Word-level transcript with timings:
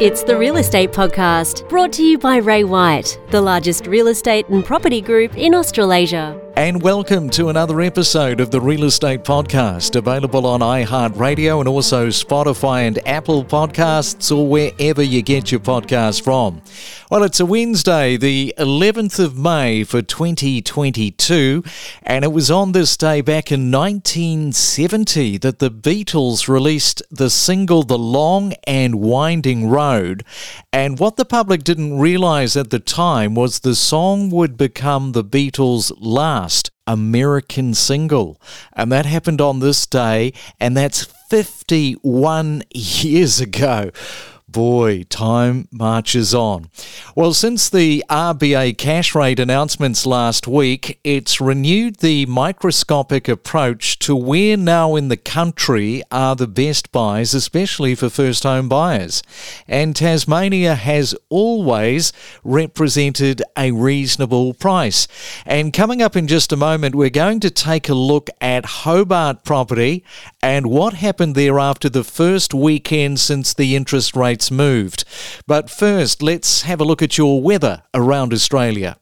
It's 0.00 0.22
the 0.22 0.38
Real 0.38 0.58
Estate 0.58 0.92
Podcast, 0.92 1.68
brought 1.68 1.92
to 1.94 2.04
you 2.04 2.18
by 2.18 2.36
Ray 2.36 2.62
White, 2.62 3.18
the 3.30 3.40
largest 3.40 3.88
real 3.88 4.06
estate 4.06 4.48
and 4.48 4.64
property 4.64 5.00
group 5.00 5.36
in 5.36 5.56
Australasia. 5.56 6.40
And 6.58 6.82
welcome 6.82 7.30
to 7.30 7.50
another 7.50 7.80
episode 7.80 8.40
of 8.40 8.50
the 8.50 8.60
Real 8.60 8.82
Estate 8.82 9.22
Podcast, 9.22 9.94
available 9.94 10.44
on 10.44 10.58
iHeartRadio 10.58 11.60
and 11.60 11.68
also 11.68 12.08
Spotify 12.08 12.80
and 12.80 12.98
Apple 13.06 13.44
Podcasts 13.44 14.36
or 14.36 14.44
wherever 14.44 15.00
you 15.00 15.22
get 15.22 15.52
your 15.52 15.60
podcasts 15.60 16.20
from. 16.20 16.60
Well, 17.12 17.22
it's 17.22 17.38
a 17.38 17.46
Wednesday, 17.46 18.16
the 18.16 18.52
11th 18.58 19.20
of 19.20 19.38
May 19.38 19.84
for 19.84 20.02
2022, 20.02 21.62
and 22.02 22.24
it 22.24 22.32
was 22.32 22.50
on 22.50 22.72
this 22.72 22.96
day 22.96 23.20
back 23.20 23.52
in 23.52 23.70
1970 23.70 25.38
that 25.38 25.60
the 25.60 25.70
Beatles 25.70 26.48
released 26.48 27.04
the 27.08 27.30
single 27.30 27.84
The 27.84 27.96
Long 27.96 28.54
and 28.66 28.96
Winding 28.96 29.70
Road. 29.70 30.24
And 30.72 30.98
what 30.98 31.16
the 31.16 31.24
public 31.24 31.62
didn't 31.62 32.00
realize 32.00 32.56
at 32.56 32.70
the 32.70 32.80
time 32.80 33.36
was 33.36 33.60
the 33.60 33.76
song 33.76 34.28
would 34.30 34.56
become 34.56 35.12
the 35.12 35.24
Beatles' 35.24 35.92
last 36.00 36.47
American 36.86 37.74
single. 37.74 38.40
And 38.72 38.90
that 38.92 39.06
happened 39.06 39.40
on 39.40 39.60
this 39.60 39.86
day, 39.86 40.32
and 40.58 40.76
that's 40.76 41.04
51 41.30 42.62
years 42.74 43.40
ago. 43.40 43.90
Boy, 44.50 45.02
time 45.10 45.68
marches 45.70 46.34
on. 46.34 46.70
Well, 47.14 47.34
since 47.34 47.68
the 47.68 48.02
RBA 48.08 48.78
cash 48.78 49.14
rate 49.14 49.38
announcements 49.38 50.06
last 50.06 50.48
week, 50.48 50.98
it's 51.04 51.38
renewed 51.38 51.96
the 51.96 52.24
microscopic 52.24 53.28
approach 53.28 53.98
to 53.98 54.16
where 54.16 54.56
now 54.56 54.96
in 54.96 55.08
the 55.08 55.18
country 55.18 56.02
are 56.10 56.34
the 56.34 56.46
best 56.46 56.90
buys, 56.92 57.34
especially 57.34 57.94
for 57.94 58.08
first 58.08 58.44
home 58.44 58.70
buyers. 58.70 59.22
And 59.68 59.94
Tasmania 59.94 60.76
has 60.76 61.14
always 61.28 62.14
represented 62.42 63.42
a 63.54 63.72
reasonable 63.72 64.54
price. 64.54 65.06
And 65.44 65.74
coming 65.74 66.00
up 66.00 66.16
in 66.16 66.26
just 66.26 66.52
a 66.52 66.56
moment, 66.56 66.94
we're 66.94 67.10
going 67.10 67.40
to 67.40 67.50
take 67.50 67.90
a 67.90 67.94
look 67.94 68.30
at 68.40 68.64
Hobart 68.64 69.44
property 69.44 70.04
and 70.42 70.68
what 70.68 70.94
happened 70.94 71.34
there 71.34 71.58
after 71.58 71.90
the 71.90 72.02
first 72.02 72.54
weekend 72.54 73.20
since 73.20 73.52
the 73.52 73.76
interest 73.76 74.16
rate 74.16 74.37
rates 74.38 74.50
moved. 74.52 75.04
But 75.48 75.68
first, 75.68 76.22
let's 76.22 76.62
have 76.62 76.80
a 76.80 76.84
look 76.84 77.02
at 77.02 77.18
your 77.18 77.42
weather 77.42 77.82
around 77.92 78.32
Australia. 78.32 78.96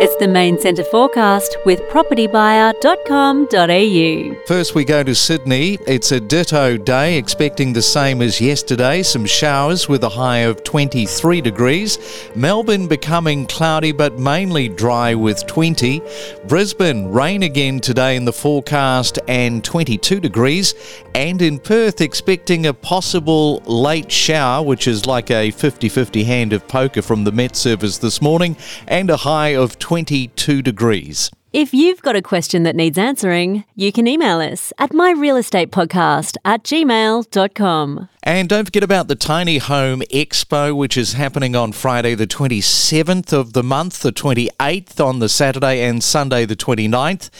It's 0.00 0.14
the 0.14 0.28
main 0.28 0.60
centre 0.60 0.84
forecast 0.84 1.56
with 1.66 1.80
propertybuyer.com.au. 1.90 4.46
First, 4.46 4.76
we 4.76 4.84
go 4.84 5.02
to 5.02 5.12
Sydney. 5.12 5.76
It's 5.88 6.12
a 6.12 6.20
ditto 6.20 6.76
day, 6.76 7.18
expecting 7.18 7.72
the 7.72 7.82
same 7.82 8.22
as 8.22 8.40
yesterday. 8.40 9.02
Some 9.02 9.26
showers 9.26 9.88
with 9.88 10.04
a 10.04 10.08
high 10.08 10.46
of 10.46 10.62
23 10.62 11.40
degrees. 11.40 11.98
Melbourne 12.36 12.86
becoming 12.86 13.44
cloudy 13.46 13.90
but 13.90 14.20
mainly 14.20 14.68
dry 14.68 15.16
with 15.16 15.44
20. 15.48 16.00
Brisbane, 16.46 17.08
rain 17.08 17.42
again 17.42 17.80
today 17.80 18.14
in 18.14 18.24
the 18.24 18.32
forecast 18.32 19.18
and 19.26 19.64
22 19.64 20.20
degrees. 20.20 20.76
And 21.16 21.42
in 21.42 21.58
Perth, 21.58 22.00
expecting 22.00 22.66
a 22.66 22.72
possible 22.72 23.64
late 23.66 24.12
shower, 24.12 24.64
which 24.64 24.86
is 24.86 25.06
like 25.06 25.32
a 25.32 25.50
50 25.50 25.88
50 25.88 26.22
hand 26.22 26.52
of 26.52 26.68
poker 26.68 27.02
from 27.02 27.24
the 27.24 27.32
Met 27.32 27.56
Service 27.56 27.98
this 27.98 28.22
morning, 28.22 28.56
and 28.86 29.10
a 29.10 29.16
high 29.16 29.56
of 29.56 29.76
22 29.88 30.60
degrees. 30.60 31.30
If 31.54 31.72
you've 31.72 32.02
got 32.02 32.14
a 32.14 32.20
question 32.20 32.62
that 32.64 32.76
needs 32.76 32.98
answering, 32.98 33.64
you 33.74 33.90
can 33.90 34.06
email 34.06 34.38
us 34.38 34.70
at 34.76 34.90
myrealestatepodcast 34.90 36.36
at 36.44 36.62
gmail.com. 36.62 38.08
And 38.24 38.48
don't 38.48 38.64
forget 38.64 38.82
about 38.82 39.06
the 39.06 39.14
Tiny 39.14 39.58
Home 39.58 40.00
Expo, 40.12 40.76
which 40.76 40.96
is 40.96 41.12
happening 41.12 41.54
on 41.54 41.70
Friday, 41.70 42.16
the 42.16 42.26
27th 42.26 43.32
of 43.32 43.52
the 43.52 43.62
month, 43.62 44.00
the 44.00 44.10
28th 44.10 44.98
on 44.98 45.20
the 45.20 45.28
Saturday, 45.28 45.84
and 45.84 46.02
Sunday, 46.02 46.44
the 46.44 46.56
29th. 46.56 47.30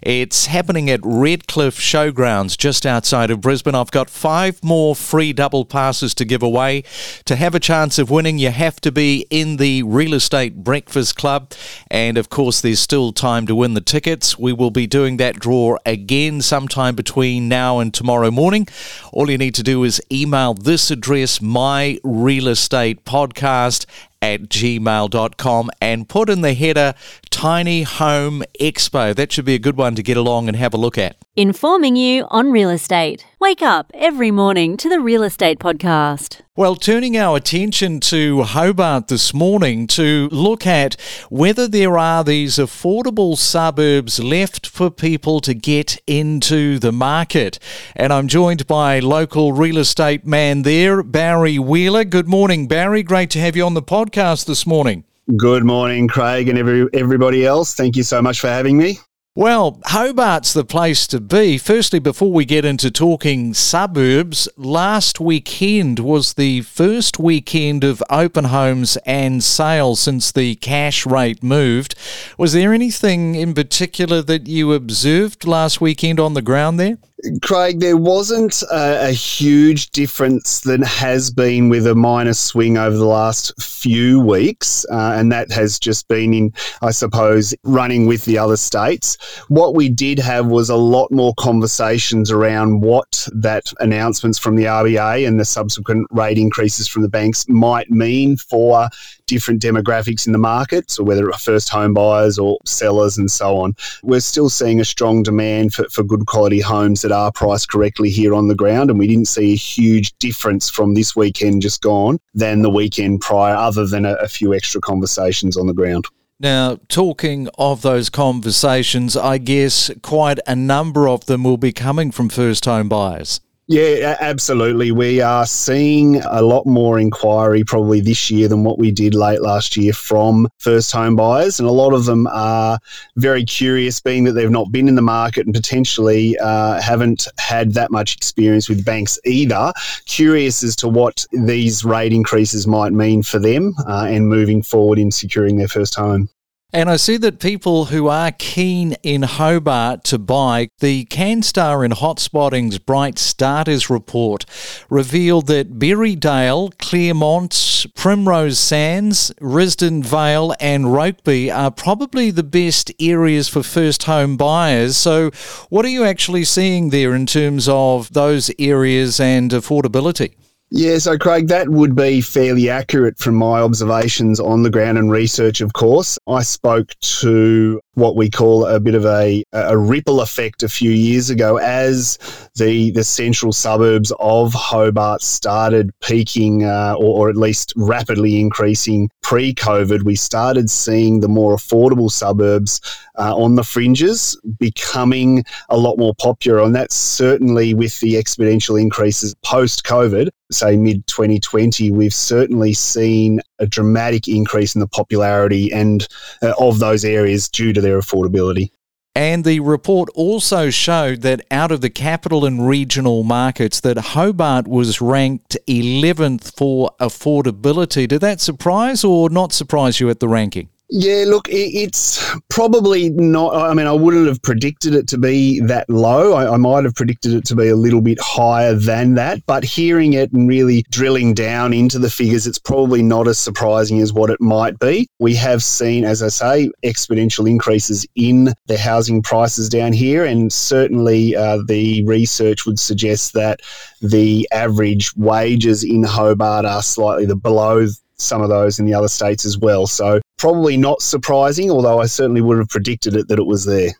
It's 0.00 0.46
happening 0.46 0.88
at 0.90 1.00
Redcliffe 1.02 1.78
Showgrounds 1.78 2.56
just 2.56 2.86
outside 2.86 3.32
of 3.32 3.40
Brisbane. 3.40 3.74
I've 3.74 3.90
got 3.90 4.08
five 4.08 4.62
more 4.62 4.94
free 4.94 5.32
double 5.32 5.64
passes 5.64 6.14
to 6.14 6.24
give 6.24 6.42
away. 6.42 6.84
To 7.24 7.34
have 7.34 7.56
a 7.56 7.60
chance 7.60 7.98
of 7.98 8.08
winning, 8.08 8.38
you 8.38 8.50
have 8.50 8.80
to 8.82 8.92
be 8.92 9.26
in 9.30 9.56
the 9.56 9.82
Real 9.82 10.14
Estate 10.14 10.62
Breakfast 10.62 11.16
Club. 11.16 11.52
And 11.90 12.16
of 12.16 12.30
course, 12.30 12.60
there's 12.60 12.80
still 12.80 13.12
time 13.12 13.46
to 13.48 13.56
win 13.56 13.74
the 13.74 13.80
tickets. 13.80 14.38
We 14.38 14.52
will 14.52 14.70
be 14.70 14.86
doing 14.86 15.16
that 15.16 15.40
draw 15.40 15.78
again 15.84 16.42
sometime 16.42 16.94
between 16.94 17.48
now 17.48 17.80
and 17.80 17.92
tomorrow 17.92 18.30
morning. 18.30 18.68
All 19.12 19.28
you 19.28 19.36
need 19.36 19.56
to 19.56 19.64
do 19.64 19.82
is 19.82 20.00
email 20.12 20.27
email 20.28 20.52
this 20.52 20.90
address, 20.90 21.40
my 21.40 21.98
real 22.04 22.44
podcast 22.44 23.86
at 24.20 24.42
gmail.com 24.42 25.70
and 25.80 26.08
put 26.08 26.28
in 26.28 26.42
the 26.42 26.52
header 26.52 26.92
Tiny 27.30 27.84
Home 27.84 28.42
Expo. 28.60 29.14
That 29.14 29.32
should 29.32 29.46
be 29.46 29.54
a 29.54 29.58
good 29.58 29.78
one 29.78 29.94
to 29.94 30.02
get 30.02 30.18
along 30.18 30.48
and 30.48 30.56
have 30.56 30.74
a 30.74 30.76
look 30.76 30.98
at. 30.98 31.16
Informing 31.34 31.96
you 31.96 32.26
on 32.28 32.50
real 32.50 32.68
estate. 32.68 33.24
Wake 33.40 33.62
up 33.62 33.90
every 33.94 34.30
morning 34.30 34.76
to 34.76 34.88
the 34.90 35.00
Real 35.00 35.22
Estate 35.22 35.58
Podcast. 35.60 36.42
Well, 36.58 36.74
turning 36.74 37.16
our 37.16 37.36
attention 37.36 38.00
to 38.00 38.42
Hobart 38.42 39.06
this 39.06 39.32
morning 39.32 39.86
to 39.86 40.28
look 40.32 40.66
at 40.66 41.00
whether 41.30 41.68
there 41.68 41.96
are 41.96 42.24
these 42.24 42.56
affordable 42.56 43.36
suburbs 43.38 44.18
left 44.18 44.66
for 44.66 44.90
people 44.90 45.38
to 45.42 45.54
get 45.54 46.02
into 46.08 46.80
the 46.80 46.90
market. 46.90 47.60
And 47.94 48.12
I'm 48.12 48.26
joined 48.26 48.66
by 48.66 48.98
local 48.98 49.52
real 49.52 49.78
estate 49.78 50.26
man 50.26 50.62
there, 50.62 51.04
Barry 51.04 51.60
Wheeler. 51.60 52.02
Good 52.02 52.26
morning, 52.26 52.66
Barry. 52.66 53.04
Great 53.04 53.30
to 53.30 53.38
have 53.38 53.54
you 53.54 53.64
on 53.64 53.74
the 53.74 53.80
podcast 53.80 54.46
this 54.46 54.66
morning. 54.66 55.04
Good 55.36 55.62
morning, 55.62 56.08
Craig, 56.08 56.48
and 56.48 56.58
every, 56.58 56.88
everybody 56.92 57.46
else. 57.46 57.72
Thank 57.72 57.94
you 57.94 58.02
so 58.02 58.20
much 58.20 58.40
for 58.40 58.48
having 58.48 58.76
me. 58.76 58.98
Well, 59.38 59.78
Hobart's 59.84 60.52
the 60.52 60.64
place 60.64 61.06
to 61.06 61.20
be. 61.20 61.58
Firstly, 61.58 62.00
before 62.00 62.32
we 62.32 62.44
get 62.44 62.64
into 62.64 62.90
talking 62.90 63.54
suburbs, 63.54 64.48
last 64.56 65.20
weekend 65.20 66.00
was 66.00 66.34
the 66.34 66.62
first 66.62 67.20
weekend 67.20 67.84
of 67.84 68.02
open 68.10 68.46
homes 68.46 68.96
and 69.06 69.44
sales 69.44 70.00
since 70.00 70.32
the 70.32 70.56
cash 70.56 71.06
rate 71.06 71.40
moved. 71.40 71.94
Was 72.36 72.52
there 72.52 72.74
anything 72.74 73.36
in 73.36 73.54
particular 73.54 74.22
that 74.22 74.48
you 74.48 74.72
observed 74.72 75.46
last 75.46 75.80
weekend 75.80 76.18
on 76.18 76.34
the 76.34 76.42
ground 76.42 76.80
there? 76.80 76.98
Craig, 77.42 77.80
there 77.80 77.96
wasn't 77.96 78.62
a, 78.70 79.08
a, 79.08 79.10
huge 79.10 79.90
difference 79.90 80.60
that 80.60 80.80
has 80.84 81.32
been 81.32 81.68
with 81.68 81.84
a 81.84 81.94
minor 81.94 82.32
swing 82.32 82.78
over 82.78 82.96
the 82.96 83.06
last 83.06 83.60
few 83.60 84.20
weeks, 84.20 84.86
uh, 84.92 85.14
and 85.16 85.32
that 85.32 85.50
has 85.50 85.80
just 85.80 86.06
been 86.06 86.32
in, 86.32 86.54
I 86.80 86.92
suppose, 86.92 87.56
running 87.64 88.06
with 88.06 88.24
the 88.24 88.38
other 88.38 88.56
states. 88.56 89.16
What 89.48 89.74
we 89.74 89.88
did 89.88 90.20
have 90.20 90.46
was 90.46 90.70
a 90.70 90.76
lot 90.76 91.10
more 91.10 91.34
conversations 91.38 92.30
around 92.30 92.82
what 92.82 93.26
that 93.32 93.72
announcements 93.80 94.38
from 94.38 94.54
the 94.54 94.64
RBA 94.64 95.26
and 95.26 95.40
the 95.40 95.44
subsequent 95.44 96.06
rate 96.12 96.38
increases 96.38 96.86
from 96.86 97.02
the 97.02 97.08
banks 97.08 97.48
might 97.48 97.90
mean 97.90 98.36
for 98.36 98.88
different 99.28 99.62
demographics 99.62 100.26
in 100.26 100.32
the 100.32 100.38
market, 100.38 100.90
so 100.90 101.04
whether 101.04 101.30
first 101.38 101.68
home 101.68 101.94
buyers 101.94 102.38
or 102.38 102.58
sellers 102.64 103.16
and 103.16 103.30
so 103.30 103.58
on. 103.58 103.76
We're 104.02 104.20
still 104.20 104.50
seeing 104.50 104.80
a 104.80 104.84
strong 104.84 105.22
demand 105.22 105.74
for, 105.74 105.88
for 105.90 106.02
good 106.02 106.26
quality 106.26 106.60
homes 106.60 107.02
that 107.02 107.12
are 107.12 107.30
priced 107.30 107.70
correctly 107.70 108.10
here 108.10 108.34
on 108.34 108.48
the 108.48 108.56
ground, 108.56 108.90
and 108.90 108.98
we 108.98 109.06
didn't 109.06 109.28
see 109.28 109.52
a 109.52 109.56
huge 109.56 110.18
difference 110.18 110.68
from 110.68 110.94
this 110.94 111.14
weekend 111.14 111.62
just 111.62 111.80
gone 111.82 112.18
than 112.34 112.62
the 112.62 112.70
weekend 112.70 113.20
prior, 113.20 113.54
other 113.54 113.86
than 113.86 114.04
a, 114.04 114.14
a 114.14 114.28
few 114.28 114.52
extra 114.52 114.80
conversations 114.80 115.56
on 115.56 115.66
the 115.66 115.74
ground. 115.74 116.06
Now, 116.40 116.78
talking 116.88 117.48
of 117.58 117.82
those 117.82 118.10
conversations, 118.10 119.16
I 119.16 119.38
guess 119.38 119.90
quite 120.02 120.38
a 120.46 120.54
number 120.54 121.08
of 121.08 121.26
them 121.26 121.42
will 121.42 121.56
be 121.56 121.72
coming 121.72 122.12
from 122.12 122.28
first 122.28 122.64
home 122.64 122.88
buyers. 122.88 123.40
Yeah, 123.70 124.16
absolutely. 124.20 124.92
We 124.92 125.20
are 125.20 125.44
seeing 125.44 126.22
a 126.22 126.40
lot 126.40 126.64
more 126.64 126.98
inquiry 126.98 127.64
probably 127.64 128.00
this 128.00 128.30
year 128.30 128.48
than 128.48 128.64
what 128.64 128.78
we 128.78 128.90
did 128.90 129.14
late 129.14 129.42
last 129.42 129.76
year 129.76 129.92
from 129.92 130.48
first 130.58 130.90
home 130.90 131.16
buyers. 131.16 131.60
And 131.60 131.68
a 131.68 131.72
lot 131.72 131.92
of 131.92 132.06
them 132.06 132.26
are 132.28 132.78
very 133.16 133.44
curious, 133.44 134.00
being 134.00 134.24
that 134.24 134.32
they've 134.32 134.50
not 134.50 134.72
been 134.72 134.88
in 134.88 134.94
the 134.94 135.02
market 135.02 135.44
and 135.44 135.54
potentially 135.54 136.34
uh, 136.38 136.80
haven't 136.80 137.28
had 137.38 137.74
that 137.74 137.90
much 137.90 138.16
experience 138.16 138.70
with 138.70 138.86
banks 138.86 139.18
either. 139.26 139.74
Curious 140.06 140.62
as 140.62 140.74
to 140.76 140.88
what 140.88 141.26
these 141.32 141.84
rate 141.84 142.14
increases 142.14 142.66
might 142.66 142.94
mean 142.94 143.22
for 143.22 143.38
them 143.38 143.74
uh, 143.86 144.06
and 144.08 144.30
moving 144.30 144.62
forward 144.62 144.98
in 144.98 145.10
securing 145.10 145.58
their 145.58 145.68
first 145.68 145.94
home. 145.94 146.30
And 146.70 146.90
I 146.90 146.96
see 146.96 147.16
that 147.16 147.40
people 147.40 147.86
who 147.86 148.08
are 148.08 148.30
keen 148.30 148.92
in 149.02 149.22
Hobart 149.22 150.04
to 150.04 150.18
buy, 150.18 150.68
the 150.80 151.06
CanStar 151.06 151.82
and 151.82 151.94
Hotspotting's 151.94 152.78
Bright 152.78 153.18
Starters 153.18 153.88
report 153.88 154.44
revealed 154.90 155.46
that 155.46 155.78
Berriedale, 155.78 156.76
Claremont, 156.76 157.86
Primrose 157.94 158.58
Sands, 158.58 159.32
Risdon 159.40 160.04
Vale, 160.04 160.54
and 160.60 160.84
Rokeby 160.84 161.50
are 161.50 161.70
probably 161.70 162.30
the 162.30 162.42
best 162.42 162.92
areas 163.00 163.48
for 163.48 163.62
first 163.62 164.02
home 164.02 164.36
buyers. 164.36 164.98
So, 164.98 165.30
what 165.70 165.86
are 165.86 165.88
you 165.88 166.04
actually 166.04 166.44
seeing 166.44 166.90
there 166.90 167.14
in 167.14 167.24
terms 167.24 167.66
of 167.66 168.12
those 168.12 168.50
areas 168.58 169.18
and 169.18 169.52
affordability? 169.52 170.34
Yeah, 170.70 170.98
so 170.98 171.16
Craig, 171.16 171.48
that 171.48 171.70
would 171.70 171.96
be 171.96 172.20
fairly 172.20 172.68
accurate 172.68 173.18
from 173.18 173.36
my 173.36 173.60
observations 173.60 174.38
on 174.38 174.62
the 174.62 174.70
ground 174.70 174.98
and 174.98 175.10
research, 175.10 175.62
of 175.62 175.72
course. 175.72 176.18
I 176.26 176.42
spoke 176.42 176.92
to 177.00 177.80
what 177.98 178.16
we 178.16 178.30
call 178.30 178.66
a 178.66 178.80
bit 178.80 178.94
of 178.94 179.04
a, 179.04 179.42
a 179.52 179.76
ripple 179.76 180.20
effect 180.20 180.62
a 180.62 180.68
few 180.68 180.90
years 180.90 181.30
ago 181.30 181.58
as 181.58 182.18
the, 182.56 182.90
the 182.92 183.04
central 183.04 183.52
suburbs 183.52 184.12
of 184.20 184.52
Hobart 184.54 185.22
started 185.22 185.90
peaking 186.00 186.64
uh, 186.64 186.94
or, 186.98 187.26
or 187.26 187.30
at 187.30 187.36
least 187.36 187.72
rapidly 187.76 188.40
increasing 188.40 189.10
pre 189.22 189.52
COVID. 189.54 190.04
We 190.04 190.16
started 190.16 190.70
seeing 190.70 191.20
the 191.20 191.28
more 191.28 191.56
affordable 191.56 192.10
suburbs 192.10 192.80
uh, 193.18 193.36
on 193.36 193.56
the 193.56 193.64
fringes 193.64 194.40
becoming 194.58 195.44
a 195.68 195.76
lot 195.76 195.98
more 195.98 196.14
popular. 196.14 196.62
And 196.62 196.74
that's 196.74 196.96
certainly 196.96 197.74
with 197.74 197.98
the 198.00 198.14
exponential 198.14 198.80
increases 198.80 199.34
post 199.42 199.84
COVID 199.84 200.28
say 200.50 200.76
mid 200.76 201.06
2020, 201.06 201.90
we've 201.90 202.14
certainly 202.14 202.72
seen 202.72 203.40
a 203.58 203.66
dramatic 203.66 204.28
increase 204.28 204.74
in 204.74 204.80
the 204.80 204.88
popularity 204.88 205.72
and 205.72 206.06
uh, 206.42 206.52
of 206.58 206.78
those 206.78 207.04
areas 207.04 207.48
due 207.48 207.72
to 207.72 207.80
their 207.80 207.98
affordability. 207.98 208.70
And 209.14 209.44
the 209.44 209.58
report 209.58 210.10
also 210.14 210.70
showed 210.70 211.22
that 211.22 211.44
out 211.50 211.72
of 211.72 211.80
the 211.80 211.90
capital 211.90 212.44
and 212.44 212.68
regional 212.68 213.24
markets, 213.24 213.80
that 213.80 213.98
Hobart 213.98 214.68
was 214.68 215.00
ranked 215.00 215.56
11th 215.66 216.54
for 216.56 216.92
affordability. 217.00 218.06
Did 218.06 218.20
that 218.20 218.40
surprise 218.40 219.02
or 219.02 219.28
not 219.28 219.52
surprise 219.52 219.98
you 219.98 220.08
at 220.08 220.20
the 220.20 220.28
ranking? 220.28 220.68
Yeah, 220.90 221.24
look, 221.26 221.48
it's 221.50 222.34
probably 222.48 223.10
not. 223.10 223.54
I 223.54 223.74
mean, 223.74 223.86
I 223.86 223.92
wouldn't 223.92 224.26
have 224.26 224.40
predicted 224.40 224.94
it 224.94 225.06
to 225.08 225.18
be 225.18 225.60
that 225.60 225.88
low. 225.90 226.32
I, 226.32 226.54
I, 226.54 226.56
might 226.56 226.84
have 226.84 226.94
predicted 226.94 227.34
it 227.34 227.44
to 227.46 227.54
be 227.54 227.68
a 227.68 227.76
little 227.76 228.00
bit 228.00 228.18
higher 228.22 228.72
than 228.72 229.12
that. 229.14 229.44
But 229.44 229.64
hearing 229.64 230.14
it 230.14 230.32
and 230.32 230.48
really 230.48 230.86
drilling 230.90 231.34
down 231.34 231.74
into 231.74 231.98
the 231.98 232.08
figures, 232.08 232.46
it's 232.46 232.58
probably 232.58 233.02
not 233.02 233.28
as 233.28 233.36
surprising 233.36 234.00
as 234.00 234.14
what 234.14 234.30
it 234.30 234.40
might 234.40 234.78
be. 234.78 235.06
We 235.18 235.34
have 235.34 235.62
seen, 235.62 236.06
as 236.06 236.22
I 236.22 236.28
say, 236.28 236.70
exponential 236.82 237.48
increases 237.48 238.06
in 238.14 238.54
the 238.66 238.78
housing 238.78 239.20
prices 239.20 239.68
down 239.68 239.92
here. 239.92 240.24
And 240.24 240.50
certainly 240.50 241.36
uh, 241.36 241.58
the 241.66 242.02
research 242.06 242.64
would 242.64 242.78
suggest 242.78 243.34
that 243.34 243.60
the 244.00 244.48
average 244.52 245.14
wages 245.16 245.84
in 245.84 246.02
Hobart 246.02 246.64
are 246.64 246.82
slightly 246.82 247.26
below 247.26 247.86
some 248.16 248.42
of 248.42 248.48
those 248.48 248.78
in 248.78 248.86
the 248.86 248.94
other 248.94 249.08
states 249.08 249.44
as 249.44 249.58
well. 249.58 249.86
So 249.86 250.20
probably 250.38 250.76
not 250.76 251.02
surprising, 251.02 251.70
although 251.70 252.00
I 252.00 252.06
certainly 252.06 252.40
would 252.40 252.58
have 252.58 252.68
predicted 252.68 253.14
it 253.14 253.28
that 253.28 253.38
it 253.38 253.46
was 253.46 253.64
there. 253.64 253.90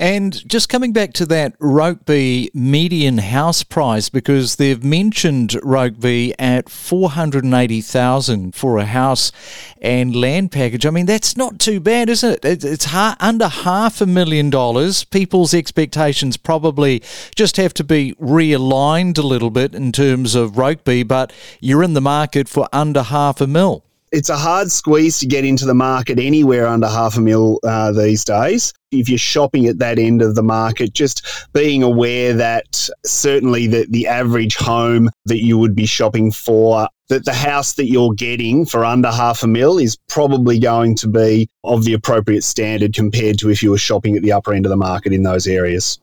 And 0.00 0.48
just 0.48 0.68
coming 0.68 0.92
back 0.92 1.12
to 1.14 1.26
that 1.26 1.58
Rokeby 1.58 2.54
median 2.54 3.18
house 3.18 3.64
price, 3.64 4.08
because 4.08 4.54
they've 4.54 4.84
mentioned 4.84 5.50
Rokeby 5.64 6.34
at 6.38 6.68
480000 6.68 8.54
for 8.54 8.78
a 8.78 8.84
house 8.84 9.32
and 9.80 10.14
land 10.14 10.52
package. 10.52 10.86
I 10.86 10.90
mean, 10.90 11.06
that's 11.06 11.36
not 11.36 11.58
too 11.58 11.80
bad, 11.80 12.08
is 12.08 12.22
it? 12.22 12.44
It's 12.44 12.94
under 12.94 13.48
half 13.48 14.00
a 14.00 14.06
million 14.06 14.50
dollars. 14.50 15.02
People's 15.02 15.52
expectations 15.52 16.36
probably 16.36 17.02
just 17.34 17.56
have 17.56 17.74
to 17.74 17.82
be 17.82 18.14
realigned 18.20 19.18
a 19.18 19.22
little 19.22 19.50
bit 19.50 19.74
in 19.74 19.90
terms 19.90 20.36
of 20.36 20.52
Rokeby, 20.52 21.08
but 21.08 21.32
you're 21.58 21.82
in 21.82 21.94
the 21.94 22.00
market 22.00 22.48
for 22.48 22.68
under 22.72 23.02
half 23.02 23.40
a 23.40 23.48
mil 23.48 23.82
it's 24.12 24.28
a 24.28 24.36
hard 24.36 24.70
squeeze 24.70 25.18
to 25.20 25.26
get 25.26 25.44
into 25.44 25.64
the 25.64 25.74
market 25.74 26.18
anywhere 26.18 26.66
under 26.66 26.88
half 26.88 27.16
a 27.16 27.20
mil 27.20 27.60
uh, 27.64 27.92
these 27.92 28.24
days. 28.24 28.72
If 28.90 29.08
you're 29.08 29.18
shopping 29.18 29.66
at 29.66 29.78
that 29.78 29.98
end 29.98 30.22
of 30.22 30.34
the 30.34 30.42
market, 30.42 30.94
just 30.94 31.26
being 31.52 31.82
aware 31.82 32.32
that 32.34 32.88
certainly 33.04 33.66
the, 33.66 33.86
the 33.90 34.06
average 34.06 34.56
home 34.56 35.10
that 35.26 35.44
you 35.44 35.58
would 35.58 35.74
be 35.74 35.86
shopping 35.86 36.32
for, 36.32 36.88
that 37.08 37.24
the 37.24 37.34
house 37.34 37.74
that 37.74 37.86
you're 37.86 38.14
getting 38.14 38.64
for 38.64 38.84
under 38.84 39.10
half 39.10 39.42
a 39.42 39.46
mil 39.46 39.78
is 39.78 39.96
probably 40.08 40.58
going 40.58 40.94
to 40.96 41.08
be 41.08 41.48
of 41.64 41.84
the 41.84 41.92
appropriate 41.92 42.44
standard 42.44 42.94
compared 42.94 43.38
to 43.38 43.50
if 43.50 43.62
you 43.62 43.70
were 43.70 43.78
shopping 43.78 44.16
at 44.16 44.22
the 44.22 44.32
upper 44.32 44.54
end 44.54 44.66
of 44.66 44.70
the 44.70 44.76
market 44.76 45.12
in 45.12 45.22
those 45.22 45.46
areas. 45.46 45.98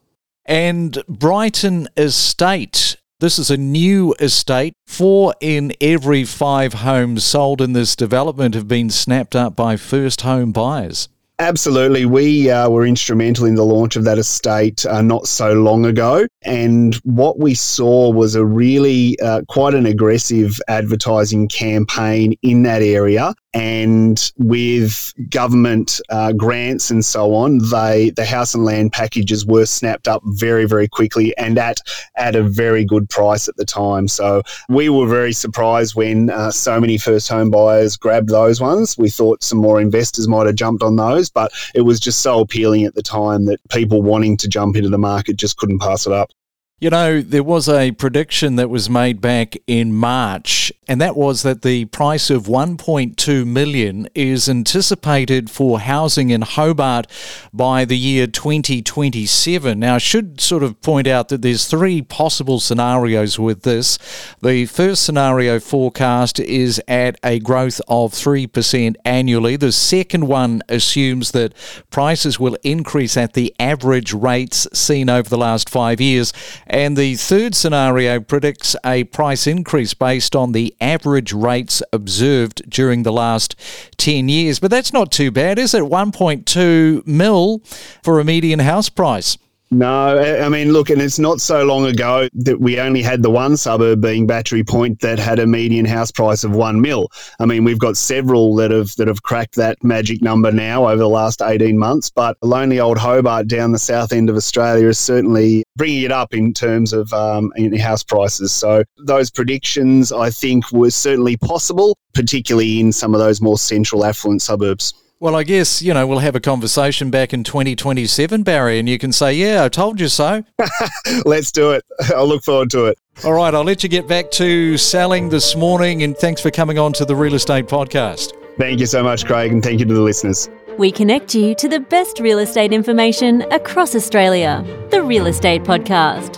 And 0.45 1.01
Brighton 1.07 1.87
Estate 1.97 2.97
this 3.25 3.39
is 3.39 3.49
a 3.49 3.57
new 3.57 4.13
estate. 4.19 4.75
Four 4.85 5.33
in 5.41 5.73
every 5.81 6.23
five 6.25 6.75
homes 6.75 7.23
sold 7.23 7.59
in 7.59 7.73
this 7.73 7.95
development 7.95 8.53
have 8.53 8.67
been 8.67 8.91
snapped 8.91 9.35
up 9.35 9.55
by 9.55 9.77
first 9.77 10.21
home 10.21 10.51
buyers. 10.51 11.09
Absolutely. 11.39 12.05
We 12.05 12.51
uh, 12.51 12.69
were 12.69 12.85
instrumental 12.85 13.47
in 13.47 13.55
the 13.55 13.65
launch 13.65 13.95
of 13.95 14.03
that 14.03 14.19
estate 14.19 14.85
uh, 14.85 15.01
not 15.01 15.25
so 15.25 15.53
long 15.53 15.85
ago. 15.85 16.27
And 16.43 16.93
what 16.97 17.39
we 17.39 17.55
saw 17.55 18.11
was 18.11 18.35
a 18.35 18.45
really 18.45 19.19
uh, 19.19 19.41
quite 19.49 19.73
an 19.73 19.87
aggressive 19.87 20.59
advertising 20.67 21.47
campaign 21.47 22.35
in 22.43 22.61
that 22.63 22.83
area. 22.83 23.33
And 23.55 24.31
with 24.37 25.13
government 25.29 26.01
uh, 26.09 26.33
grants 26.33 26.91
and 26.91 27.05
so 27.05 27.33
on, 27.33 27.59
they 27.69 28.09
the 28.09 28.25
house 28.25 28.53
and 28.53 28.65
land 28.65 28.91
packages 28.91 29.45
were 29.45 29.65
snapped 29.65 30.09
up 30.09 30.21
very, 30.25 30.65
very 30.65 30.89
quickly 30.89 31.35
and 31.37 31.57
at 31.57 31.79
at 32.17 32.35
a 32.35 32.43
very 32.43 32.83
good 32.83 33.09
price 33.09 33.47
at 33.47 33.55
the 33.55 33.63
time. 33.63 34.09
So 34.09 34.43
we 34.67 34.89
were 34.89 35.07
very 35.07 35.31
surprised 35.31 35.95
when 35.95 36.29
uh, 36.29 36.51
so 36.51 36.81
many 36.81 36.97
first 36.97 37.29
home 37.29 37.49
buyers 37.49 37.95
grabbed 37.95 38.27
those 38.27 38.59
ones. 38.59 38.97
We 38.97 39.09
thought 39.09 39.41
some 39.41 39.59
more 39.59 39.79
investors 39.79 40.27
might 40.27 40.47
have 40.47 40.55
jumped 40.55 40.83
on 40.83 40.97
those, 40.97 41.29
but 41.29 41.53
it 41.73 41.81
was 41.81 42.01
just 42.01 42.19
so 42.19 42.41
appealing 42.41 42.83
at 42.83 42.95
the 42.95 43.03
time 43.03 43.45
that 43.45 43.61
people 43.69 44.01
wanting 44.01 44.35
to 44.37 44.49
jump 44.49 44.75
into 44.75 44.89
the 44.89 44.97
market 44.97 45.37
just 45.37 45.55
couldn't 45.55 45.79
pass 45.79 46.05
it 46.05 46.11
up. 46.11 46.29
You 46.77 46.89
know, 46.89 47.21
there 47.21 47.41
was 47.41 47.69
a 47.69 47.91
prediction 47.91 48.57
that 48.57 48.69
was 48.69 48.89
made 48.89 49.21
back 49.21 49.55
in 49.65 49.93
March, 49.93 50.73
and 50.89 50.99
that 50.99 51.15
was 51.15 51.41
that 51.43 51.61
the 51.61 51.85
price 51.85 52.29
of 52.29 52.47
1.2 52.47 53.47
million 53.47 54.09
is 54.13 54.49
anticipated 54.49 55.49
for 55.49 55.79
housing 55.79 56.31
in 56.31 56.41
Hobart 56.41 57.07
by 57.53 57.85
the 57.85 57.97
year 57.97 58.27
2027. 58.27 59.79
Now, 59.79 59.95
I 59.95 59.99
should 59.99 60.41
sort 60.41 60.63
of 60.63 60.81
point 60.81 61.07
out 61.07 61.29
that 61.29 61.41
there's 61.43 61.65
three 61.65 62.01
possible 62.01 62.59
scenarios 62.59 63.39
with 63.39 63.61
this. 63.61 63.97
The 64.41 64.65
first 64.65 65.05
scenario 65.05 65.61
forecast 65.61 66.41
is 66.41 66.81
at 66.89 67.17
a 67.23 67.39
growth 67.39 67.79
of 67.87 68.11
3% 68.11 68.95
annually. 69.05 69.55
The 69.55 69.71
second 69.71 70.27
one 70.27 70.61
assumes 70.67 71.31
that 71.31 71.53
prices 71.89 72.37
will 72.37 72.57
increase 72.63 73.15
at 73.15 73.31
the 73.31 73.55
average 73.59 74.11
rates 74.13 74.67
seen 74.73 75.09
over 75.09 75.29
the 75.29 75.37
last 75.37 75.69
5 75.69 76.01
years 76.01 76.33
and 76.67 76.97
the 76.97 77.15
third 77.15 77.55
scenario 77.55 78.19
predicts 78.19 78.75
a 78.85 79.03
price 79.05 79.47
increase 79.47 79.93
based 79.93 80.35
on 80.35 80.51
the 80.51 80.75
average 80.81 81.33
rates 81.33 81.83
observed 81.93 82.69
during 82.69 83.03
the 83.03 83.13
last 83.13 83.55
10 83.97 84.29
years. 84.29 84.59
But 84.59 84.71
that's 84.71 84.93
not 84.93 85.11
too 85.11 85.31
bad, 85.31 85.59
is 85.59 85.73
it? 85.73 85.83
1.2 85.83 87.05
mil 87.05 87.61
for 88.03 88.19
a 88.19 88.23
median 88.23 88.59
house 88.59 88.89
price. 88.89 89.37
No, 89.77 90.17
I 90.17 90.47
mean, 90.47 90.71
look, 90.71 90.89
and 90.89 91.01
it's 91.01 91.19
not 91.19 91.41
so 91.41 91.65
long 91.65 91.85
ago 91.85 92.29
that 92.33 92.61
we 92.61 92.79
only 92.79 93.01
had 93.01 93.21
the 93.21 93.29
one 93.29 93.57
suburb 93.57 93.99
being 93.99 94.25
Battery 94.25 94.63
Point 94.63 95.01
that 95.01 95.19
had 95.19 95.37
a 95.37 95.45
median 95.45 95.83
house 95.83 96.11
price 96.11 96.45
of 96.45 96.51
one 96.51 96.79
mil. 96.79 97.09
I 97.41 97.45
mean, 97.45 97.65
we've 97.65 97.77
got 97.77 97.97
several 97.97 98.55
that 98.55 98.71
have 98.71 98.95
that 98.95 99.09
have 99.09 99.23
cracked 99.23 99.55
that 99.55 99.83
magic 99.83 100.21
number 100.21 100.49
now 100.49 100.87
over 100.87 100.95
the 100.95 101.09
last 101.09 101.41
eighteen 101.41 101.77
months. 101.77 102.09
But 102.09 102.37
lonely 102.41 102.79
old 102.79 102.97
Hobart 102.97 103.47
down 103.49 103.73
the 103.73 103.77
south 103.77 104.13
end 104.13 104.29
of 104.29 104.37
Australia 104.37 104.87
is 104.87 104.97
certainly 104.97 105.65
bringing 105.75 106.03
it 106.03 106.11
up 106.11 106.33
in 106.33 106.53
terms 106.53 106.93
of 106.93 107.11
um, 107.11 107.51
in 107.57 107.77
house 107.77 108.01
prices. 108.01 108.53
So 108.53 108.85
those 108.99 109.29
predictions, 109.29 110.13
I 110.13 110.29
think, 110.29 110.71
were 110.71 110.89
certainly 110.89 111.35
possible, 111.35 111.97
particularly 112.13 112.79
in 112.79 112.93
some 112.93 113.13
of 113.13 113.19
those 113.19 113.41
more 113.41 113.57
central 113.57 114.05
affluent 114.05 114.41
suburbs. 114.41 114.93
Well, 115.25 115.35
I 115.35 115.41
guess, 115.41 115.81
you 115.81 115.91
know, 115.91 116.05
we'll 116.05 116.19
have 116.19 116.35
a 116.35 116.39
conversation 116.39 117.09
back 117.09 117.33
in 117.33 117.43
2027, 117.43 118.43
Barry, 118.43 118.77
and 118.77 118.87
you 118.87 118.99
can 118.99 119.11
say, 119.11 119.33
yeah, 119.33 119.63
I 119.63 119.69
told 119.69 119.99
you 119.99 120.07
so. 120.07 120.43
Let's 121.25 121.51
do 121.51 121.71
it. 121.71 121.83
I'll 122.15 122.27
look 122.27 122.43
forward 122.43 122.69
to 122.69 122.85
it. 122.85 122.99
All 123.23 123.33
right, 123.33 123.51
I'll 123.51 123.63
let 123.63 123.81
you 123.81 123.89
get 123.89 124.07
back 124.07 124.29
to 124.33 124.77
selling 124.77 125.29
this 125.29 125.55
morning, 125.55 126.03
and 126.03 126.15
thanks 126.15 126.41
for 126.41 126.51
coming 126.51 126.77
on 126.77 126.93
to 126.93 127.05
the 127.05 127.15
Real 127.15 127.33
Estate 127.33 127.65
Podcast. 127.65 128.33
Thank 128.59 128.79
you 128.79 128.85
so 128.85 129.01
much, 129.01 129.25
Craig, 129.25 129.51
and 129.51 129.63
thank 129.63 129.79
you 129.79 129.87
to 129.87 129.95
the 129.95 130.01
listeners. 130.01 130.47
We 130.77 130.91
connect 130.91 131.33
you 131.33 131.55
to 131.55 131.67
the 131.67 131.79
best 131.79 132.19
real 132.19 132.37
estate 132.37 132.71
information 132.71 133.51
across 133.51 133.95
Australia. 133.95 134.63
The 134.91 135.01
Real 135.01 135.25
Estate 135.25 135.63
Podcast. 135.63 136.35